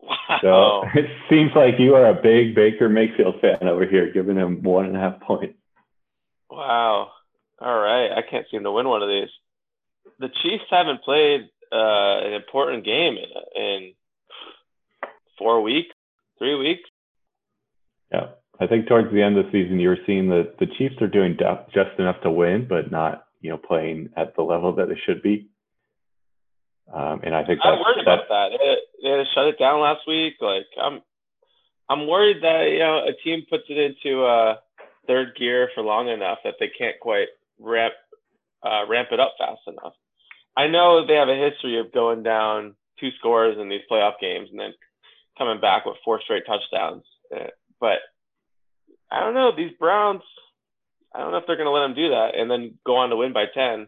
[0.00, 0.38] Wow.
[0.42, 4.62] So it seems like you are a big Baker Mayfield fan over here, giving him
[4.62, 5.58] one and a half points.
[6.50, 7.10] Wow.
[7.60, 8.10] All right.
[8.12, 9.30] I can't seem to win one of these.
[10.18, 13.94] The Chiefs haven't played uh, an important game in, in
[15.38, 15.94] four weeks.
[16.38, 16.88] three weeks.
[18.12, 18.28] Yeah,
[18.60, 21.08] I think towards the end of the season, you were seeing that the Chiefs are
[21.08, 21.36] doing
[21.74, 25.22] just enough to win, but not you know playing at the level that they should
[25.22, 25.48] be.
[26.92, 28.50] Um, and I think I'm worried about that.
[28.50, 30.34] They, they had to shut it down last week.
[30.40, 31.00] Like I'm,
[31.88, 34.56] I'm worried that you know a team puts it into uh,
[35.06, 37.94] third gear for long enough that they can't quite ramp
[38.62, 39.92] uh, ramp it up fast enough.
[40.56, 44.48] I know they have a history of going down two scores in these playoff games
[44.50, 44.72] and then
[45.36, 47.04] coming back with four straight touchdowns.
[47.34, 47.98] Uh, but
[49.10, 50.22] I don't know these Browns.
[51.14, 53.10] I don't know if they're going to let them do that and then go on
[53.10, 53.86] to win by ten.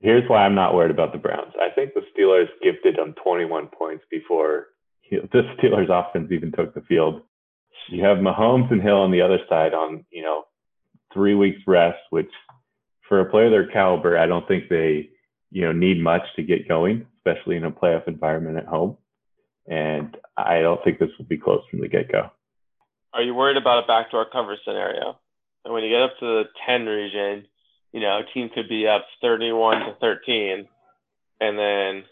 [0.00, 1.52] Here's why I'm not worried about the Browns.
[1.60, 4.66] I think the Steelers gifted them 21 points before
[5.10, 7.22] this Steelers offense even took the field.
[7.88, 10.44] You have Mahomes and Hill on the other side on, you know,
[11.12, 12.30] three weeks rest, which
[13.08, 15.10] for a player their caliber, I don't think they,
[15.50, 18.96] you know, need much to get going, especially in a playoff environment at home.
[19.66, 22.30] And I don't think this will be close from the get go.
[23.14, 25.18] Are you worried about a backdoor cover scenario?
[25.64, 27.46] And when you get up to the 10 region,
[27.92, 30.66] you know, a team could be up 31 to 13
[31.42, 32.04] and then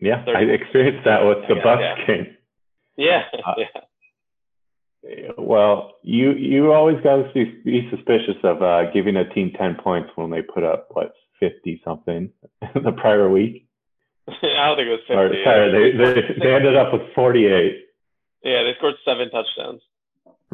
[0.00, 2.06] yeah, I experienced that with the Bucs yeah.
[2.06, 2.36] game.
[2.96, 3.80] Yeah, uh, yeah.
[5.36, 9.76] Well, you you always got to be, be suspicious of uh, giving a team ten
[9.76, 12.30] points when they put up what fifty something
[12.74, 13.68] the prior week.
[14.28, 15.14] I don't think it was fifty.
[15.14, 17.86] Or, sorry, they, they they ended up with forty eight.
[18.42, 19.82] Yeah, they scored seven touchdowns.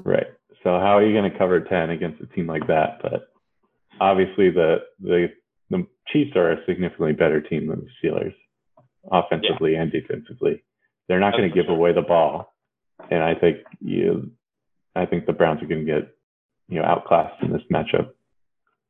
[0.03, 0.27] Right.
[0.63, 3.01] So how are you going to cover ten against a team like that?
[3.03, 3.29] But
[4.01, 5.29] obviously, the the
[5.71, 8.35] the Chiefs are a significantly better team than the Steelers,
[9.11, 9.83] offensively yeah.
[9.83, 10.63] and defensively.
[11.09, 11.75] They're not going to give sure.
[11.75, 12.54] away the ball
[13.11, 14.31] and I think you,
[14.95, 16.15] I think the Browns are going to get
[16.69, 18.11] you know outclassed in this matchup.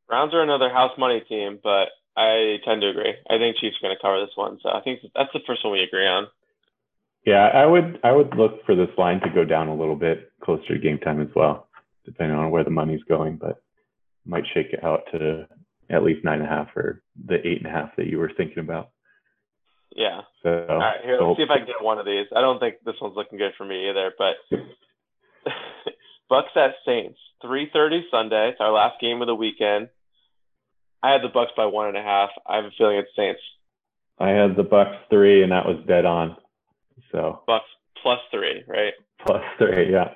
[0.08, 3.14] Browns are another house money team, but I tend to agree.
[3.28, 5.64] I think Chiefs are going to cover this one, so I think that's the first
[5.64, 6.26] one we agree on.
[7.26, 10.30] Yeah, I would I would look for this line to go down a little bit
[10.42, 11.68] closer to game time as well,
[12.04, 13.62] depending on where the money's going, but
[14.26, 15.48] might shake it out to
[15.90, 18.32] at least nine and a half or the eight and a half that you were
[18.36, 18.90] thinking about.
[19.94, 20.22] Yeah.
[20.42, 22.26] So, All right, here, let's see if I can get one of these.
[22.34, 24.34] I don't think this one's looking good for me either, but
[26.30, 28.50] Bucs at Saints, 3:30 Sunday.
[28.50, 29.88] It's our last game of the weekend.
[31.02, 32.30] I had the Bucs by one and a half.
[32.46, 33.40] I have a feeling it's Saints.
[34.18, 36.36] I had the Bucs three, and that was dead on.
[37.12, 37.60] So Bucs
[38.02, 38.94] plus three, right?
[39.24, 40.14] Plus three, yeah.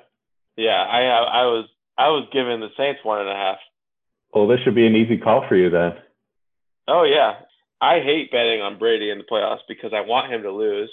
[0.57, 3.57] Yeah, I I was I was giving the Saints one and a half.
[4.33, 5.93] Well, this should be an easy call for you then.
[6.87, 7.33] Oh yeah,
[7.81, 10.91] I hate betting on Brady in the playoffs because I want him to lose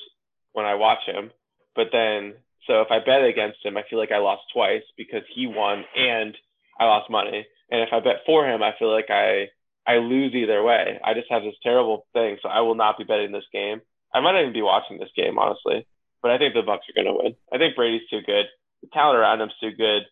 [0.52, 1.30] when I watch him.
[1.74, 2.34] But then,
[2.66, 5.84] so if I bet against him, I feel like I lost twice because he won
[5.96, 6.36] and
[6.78, 7.46] I lost money.
[7.70, 9.48] And if I bet for him, I feel like I
[9.86, 10.98] I lose either way.
[11.04, 13.80] I just have this terrible thing, so I will not be betting this game.
[14.12, 15.86] I might even be watching this game honestly,
[16.22, 17.36] but I think the Bucs are going to win.
[17.52, 18.46] I think Brady's too good.
[18.82, 20.02] The talent around him's too good.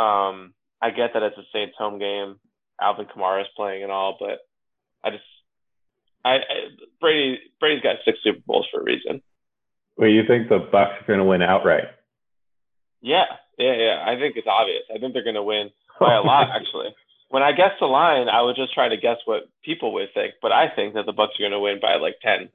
[0.00, 0.52] Um,
[0.82, 2.36] I get that it's a Saints home game.
[2.80, 4.40] Alvin Kamara is playing and all, but
[5.02, 5.24] I just
[6.26, 6.56] I, I
[7.00, 9.22] Brady Brady's got six Super Bowls for a reason.
[9.96, 11.84] Well, you think the Bucs are going to win outright?
[13.00, 13.24] Yeah,
[13.58, 14.04] yeah, yeah.
[14.04, 14.82] I think it's obvious.
[14.94, 16.94] I think they're going to win by a lot, actually.
[17.30, 20.34] When I guess the line, I would just try to guess what people would think,
[20.42, 22.50] but I think that the Bucs are going to win by like ten.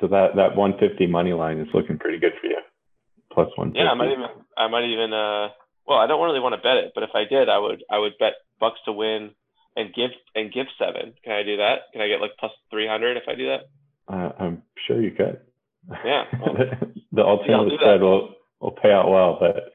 [0.00, 2.58] So that that 150 money line is looking pretty good for you.
[3.32, 3.74] Plus one.
[3.74, 5.48] Yeah, I might even I might even uh
[5.86, 7.98] well, I don't really want to bet it, but if I did, I would I
[7.98, 9.30] would bet Bucs to win
[9.76, 11.14] and give and give seven.
[11.24, 11.92] Can I do that?
[11.92, 13.60] Can I get like plus three hundred if I do that?
[14.08, 15.40] Uh, I'm sure you could.
[16.04, 16.24] Yeah.
[16.40, 16.54] Well,
[17.12, 19.72] the alternative spread will will pay out well, but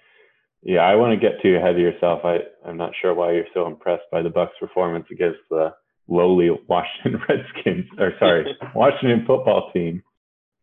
[0.64, 2.22] yeah, I want to get too ahead of yourself.
[2.24, 5.74] I I'm not sure why you're so impressed by the Bucs' performance against the
[6.08, 10.04] lowly Washington Redskins, or sorry, Washington football team,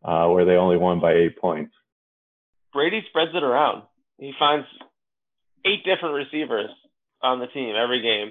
[0.05, 1.73] uh, where they only won by eight points.
[2.73, 3.83] Brady spreads it around.
[4.18, 4.66] He finds
[5.64, 6.70] eight different receivers
[7.23, 8.31] on the team every game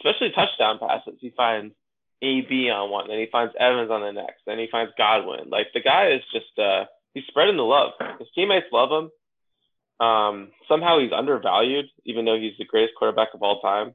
[0.00, 1.18] especially touchdown passes.
[1.20, 1.74] He finds
[2.22, 5.48] AB on one, then he finds Evans on the next, then he finds Godwin.
[5.48, 6.84] Like the guy is just uh,
[7.14, 7.92] he's spreading the love.
[8.18, 9.10] His teammates love him.
[10.06, 13.94] Um, somehow he's undervalued, even though he's the greatest quarterback of all time.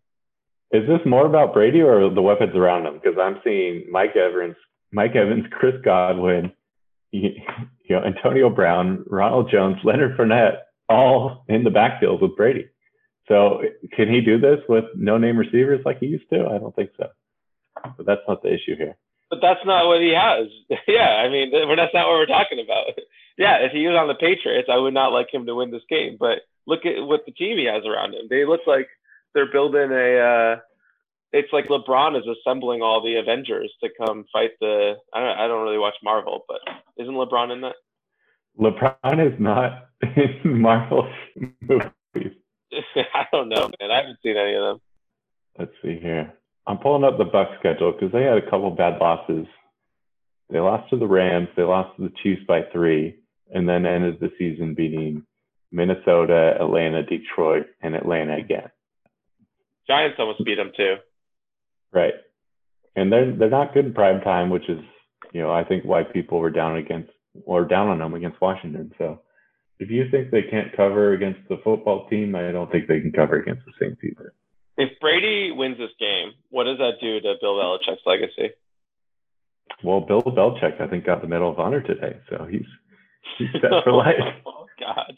[0.71, 2.95] Is this more about Brady or the weapons around him?
[2.95, 4.55] Because I'm seeing Mike Evans,
[4.91, 6.51] Mike Evans, Chris Godwin,
[7.11, 7.31] you
[7.89, 10.57] know, Antonio Brown, Ronald Jones, Leonard Fournette,
[10.89, 12.67] all in the backfield with Brady.
[13.27, 13.61] So
[13.93, 16.45] can he do this with no name receivers like he used to?
[16.45, 17.07] I don't think so.
[17.97, 18.95] But that's not the issue here.
[19.29, 20.47] But that's not what he has.
[20.87, 22.85] yeah, I mean, that's not what we're talking about.
[23.37, 25.83] yeah, if he was on the Patriots, I would not like him to win this
[25.89, 26.17] game.
[26.19, 28.27] But look at what the team he has around him.
[28.29, 28.87] They look like
[29.33, 30.19] they're building a.
[30.19, 30.59] Uh,
[31.33, 34.93] it's like LeBron is assembling all the Avengers to come fight the.
[35.13, 35.37] I don't.
[35.37, 36.59] I don't really watch Marvel, but
[36.97, 37.75] isn't LeBron in that?
[38.59, 41.11] LeBron is not in Marvel
[41.61, 41.89] movies.
[43.13, 43.91] I don't know, man.
[43.91, 44.81] I haven't seen any of them.
[45.57, 46.33] Let's see here.
[46.67, 49.45] I'm pulling up the Bucs schedule because they had a couple bad losses.
[50.49, 51.47] They lost to the Rams.
[51.55, 53.15] They lost to the Chiefs by three,
[53.53, 55.25] and then ended the season beating
[55.71, 58.69] Minnesota, Atlanta, Detroit, and Atlanta again.
[59.87, 60.95] Giants almost beat them too.
[61.91, 62.13] Right.
[62.95, 64.79] And they're they're not good in prime time, which is,
[65.33, 67.11] you know, I think why people were down against
[67.45, 68.93] or down on them against Washington.
[68.97, 69.21] So
[69.79, 73.11] if you think they can't cover against the football team, I don't think they can
[73.11, 74.33] cover against the Saints either.
[74.77, 78.53] If Brady wins this game, what does that do to Bill Belichick's legacy?
[79.83, 82.65] Well, Bill Belichick, I think, got the Medal of Honor today, so he's
[83.37, 84.15] he's set for life.
[84.45, 85.13] oh God.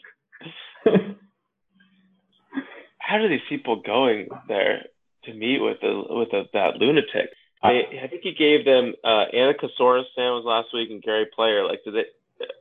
[2.98, 4.84] How do these people going there
[5.24, 7.30] to meet with the with the, that lunatic?
[7.62, 11.64] They, I think he gave them uh, Anachosaurus sandwich last week and Gary Player.
[11.66, 12.04] Like, do they?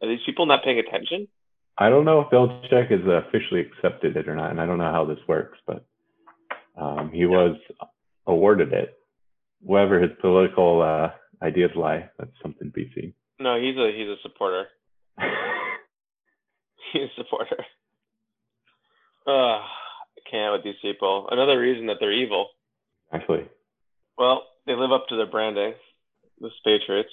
[0.02, 1.28] Are these people not paying attention?
[1.78, 4.92] I don't know if Belichick has officially accepted it or not, and I don't know
[4.92, 5.86] how this works, but
[6.76, 7.58] um, he was
[8.26, 8.98] awarded it.
[9.62, 13.14] Wherever his political uh, ideas lie, that's something BC.
[13.40, 14.66] No, he's a he's a supporter.
[16.94, 17.66] he's a supporter.
[19.28, 21.28] Uh, I can't with these people.
[21.30, 22.50] Another reason that they're evil.
[23.12, 23.48] Actually.
[24.18, 25.74] Well, they live up to their branding,
[26.40, 27.10] the Patriots.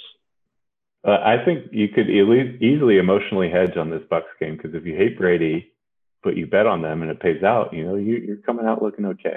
[1.07, 4.97] Uh, I think you could easily emotionally hedge on this Bucs game because if you
[4.97, 5.71] hate Brady,
[6.23, 8.83] but you bet on them and it pays out, you know, you, you're coming out
[8.83, 9.37] looking okay.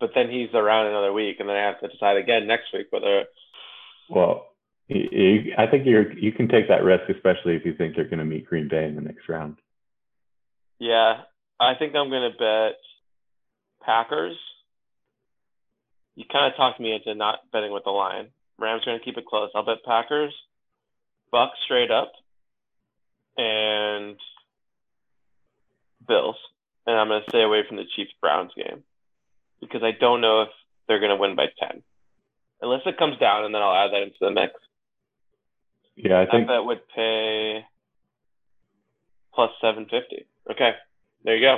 [0.00, 2.88] But then he's around another week, and then I have to decide again next week
[2.90, 3.24] whether.
[4.10, 4.48] Well,
[4.88, 8.18] you, I think you're you can take that risk, especially if you think they're going
[8.18, 9.58] to meet Green Bay in the next round.
[10.80, 11.20] Yeah,
[11.60, 12.78] I think I'm going to bet
[13.86, 14.36] Packers.
[16.16, 18.30] You kind of talked me into not betting with the line.
[18.58, 19.50] Rams are going to keep it close.
[19.54, 20.34] I'll bet Packers,
[21.32, 22.12] Bucs straight up,
[23.36, 24.16] and
[26.06, 26.36] Bills.
[26.86, 28.82] And I'm going to stay away from the Chiefs Browns game
[29.60, 30.48] because I don't know if
[30.88, 31.82] they're going to win by 10.
[32.60, 34.52] Unless it comes down, and then I'll add that into the mix.
[35.96, 37.64] Yeah, I think that would pay
[39.34, 40.26] plus 750.
[40.50, 40.72] Okay.
[41.24, 41.56] There you go.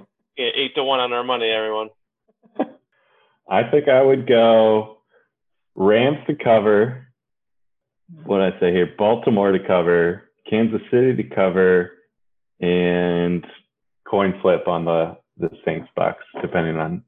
[0.38, 1.90] Eight to one on our money, everyone.
[3.48, 4.98] I think I would go
[5.74, 7.08] Rams to cover.
[8.24, 8.88] What I say here?
[8.98, 11.92] Baltimore to cover, Kansas City to cover,
[12.60, 13.44] and
[14.08, 17.02] coin flip on the the Saints Bucs, depending on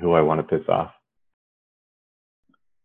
[0.00, 0.92] who I want to piss off.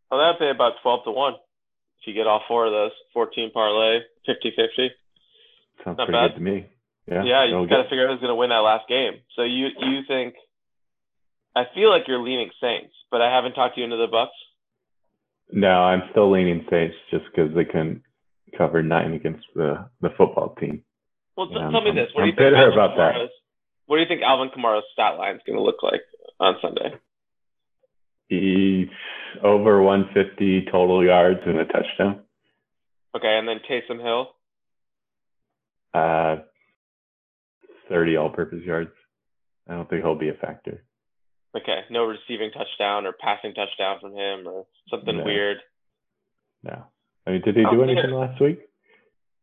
[0.10, 2.92] Well, that'd be about twelve to one if you get all four of those.
[3.14, 4.90] Fourteen parlay, 50-50.
[5.84, 6.28] Sounds Not pretty bad.
[6.30, 6.66] good to me.
[7.08, 9.14] Yeah, yeah you got to figure out who's going to win that last game.
[9.36, 10.36] So you you think?
[11.56, 14.36] I feel like you're leaning Saints, but I haven't talked to you into the Bucs.
[15.52, 18.04] No, I'm still leaning Saints just because they couldn't
[18.58, 20.84] cover nine against the the football team.
[21.36, 22.74] Well, tell me this: What I'm do you think?
[22.74, 23.30] about Kamara's, that.
[23.86, 26.02] What do you think Alvin Kamara's stat line is going to look like
[26.40, 26.96] on Sunday?
[28.28, 28.90] He's
[29.44, 32.24] over 150 total yards and a touchdown.
[33.16, 34.28] Okay, and then Taysom Hill.
[35.94, 36.44] Uh,
[37.90, 38.92] 30 all-purpose yards.
[39.68, 40.84] I don't think he'll be a factor.
[41.58, 45.24] Okay, no receiving touchdown or passing touchdown from him or something no.
[45.24, 45.58] weird.
[46.64, 46.84] No.
[47.26, 48.60] I mean, did he do anything last week?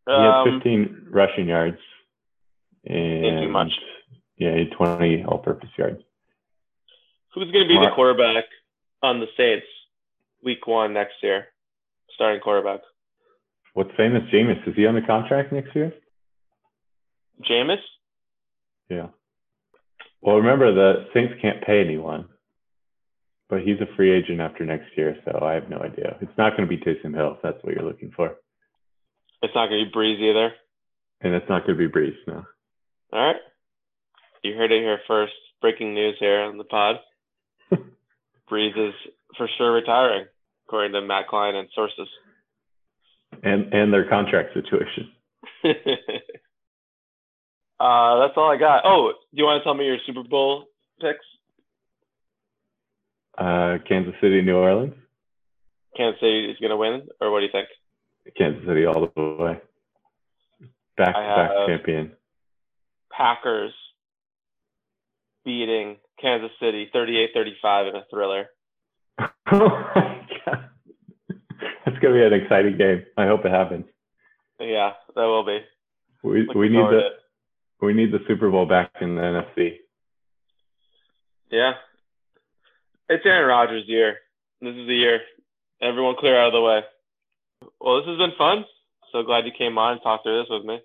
[0.07, 1.79] He had 15 um, rushing yards.
[2.87, 3.73] And much.
[4.37, 6.03] Yeah, he had 20 all-purpose yards.
[7.35, 7.91] Who's going to be Mark.
[7.91, 8.45] the quarterback
[9.03, 9.67] on the Saints
[10.43, 11.47] week one next year?
[12.15, 12.81] Starting quarterback.
[13.73, 14.69] What's famous Jameis?
[14.69, 15.93] Is he on the contract next year?
[17.43, 17.81] Jameis?
[18.89, 19.09] Yeah.
[20.25, 22.25] Well, remember the Saints can't pay anyone,
[23.51, 26.17] but he's a free agent after next year, so I have no idea.
[26.23, 28.35] It's not going to be Taysom Hill if that's what you're looking for.
[29.43, 30.55] It's not going to be Brees either.
[31.21, 32.43] And it's not going to be Brees, no.
[33.13, 33.37] All right.
[34.43, 35.35] You heard it here first.
[35.61, 36.97] Breaking news here on the pod.
[38.51, 38.95] Brees is
[39.37, 40.25] for sure retiring,
[40.67, 42.09] according to Matt Klein and sources.
[43.43, 45.11] And and their contract situation.
[47.81, 48.83] Uh, that's all I got.
[48.85, 50.65] Oh, do you want to tell me your Super Bowl
[51.01, 51.25] picks?
[53.37, 54.95] Uh, Kansas City, New Orleans.
[55.97, 57.69] Kansas City is going to win, or what do you think?
[58.37, 59.61] Kansas City all the way.
[60.97, 62.13] Back to back champion.
[63.11, 63.73] Packers
[65.45, 68.47] beating Kansas City 38-35 in a thriller.
[69.19, 69.29] oh
[69.95, 70.71] my god.
[71.85, 73.05] That's going to be an exciting game.
[73.17, 73.87] I hope it happens.
[74.61, 75.59] Yeah, that will be.
[76.23, 77.11] We we need the
[77.85, 79.77] we need the Super Bowl back in the NFC.
[81.51, 81.73] Yeah.
[83.09, 84.17] It's Aaron Rodgers' year.
[84.61, 85.21] This is the year.
[85.83, 86.81] Everyone clear out of the way.
[87.81, 88.65] Well, this has been fun.
[89.13, 90.81] So glad you came on and talked through this with me.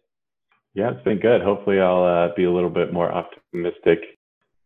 [0.74, 1.42] Yeah, it's been good.
[1.42, 4.00] Hopefully, I'll uh, be a little bit more optimistic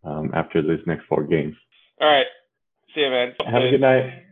[0.03, 1.55] um, after these next four games.
[2.01, 2.25] All right.
[2.93, 3.33] See you, man.
[3.45, 4.23] Have a good night.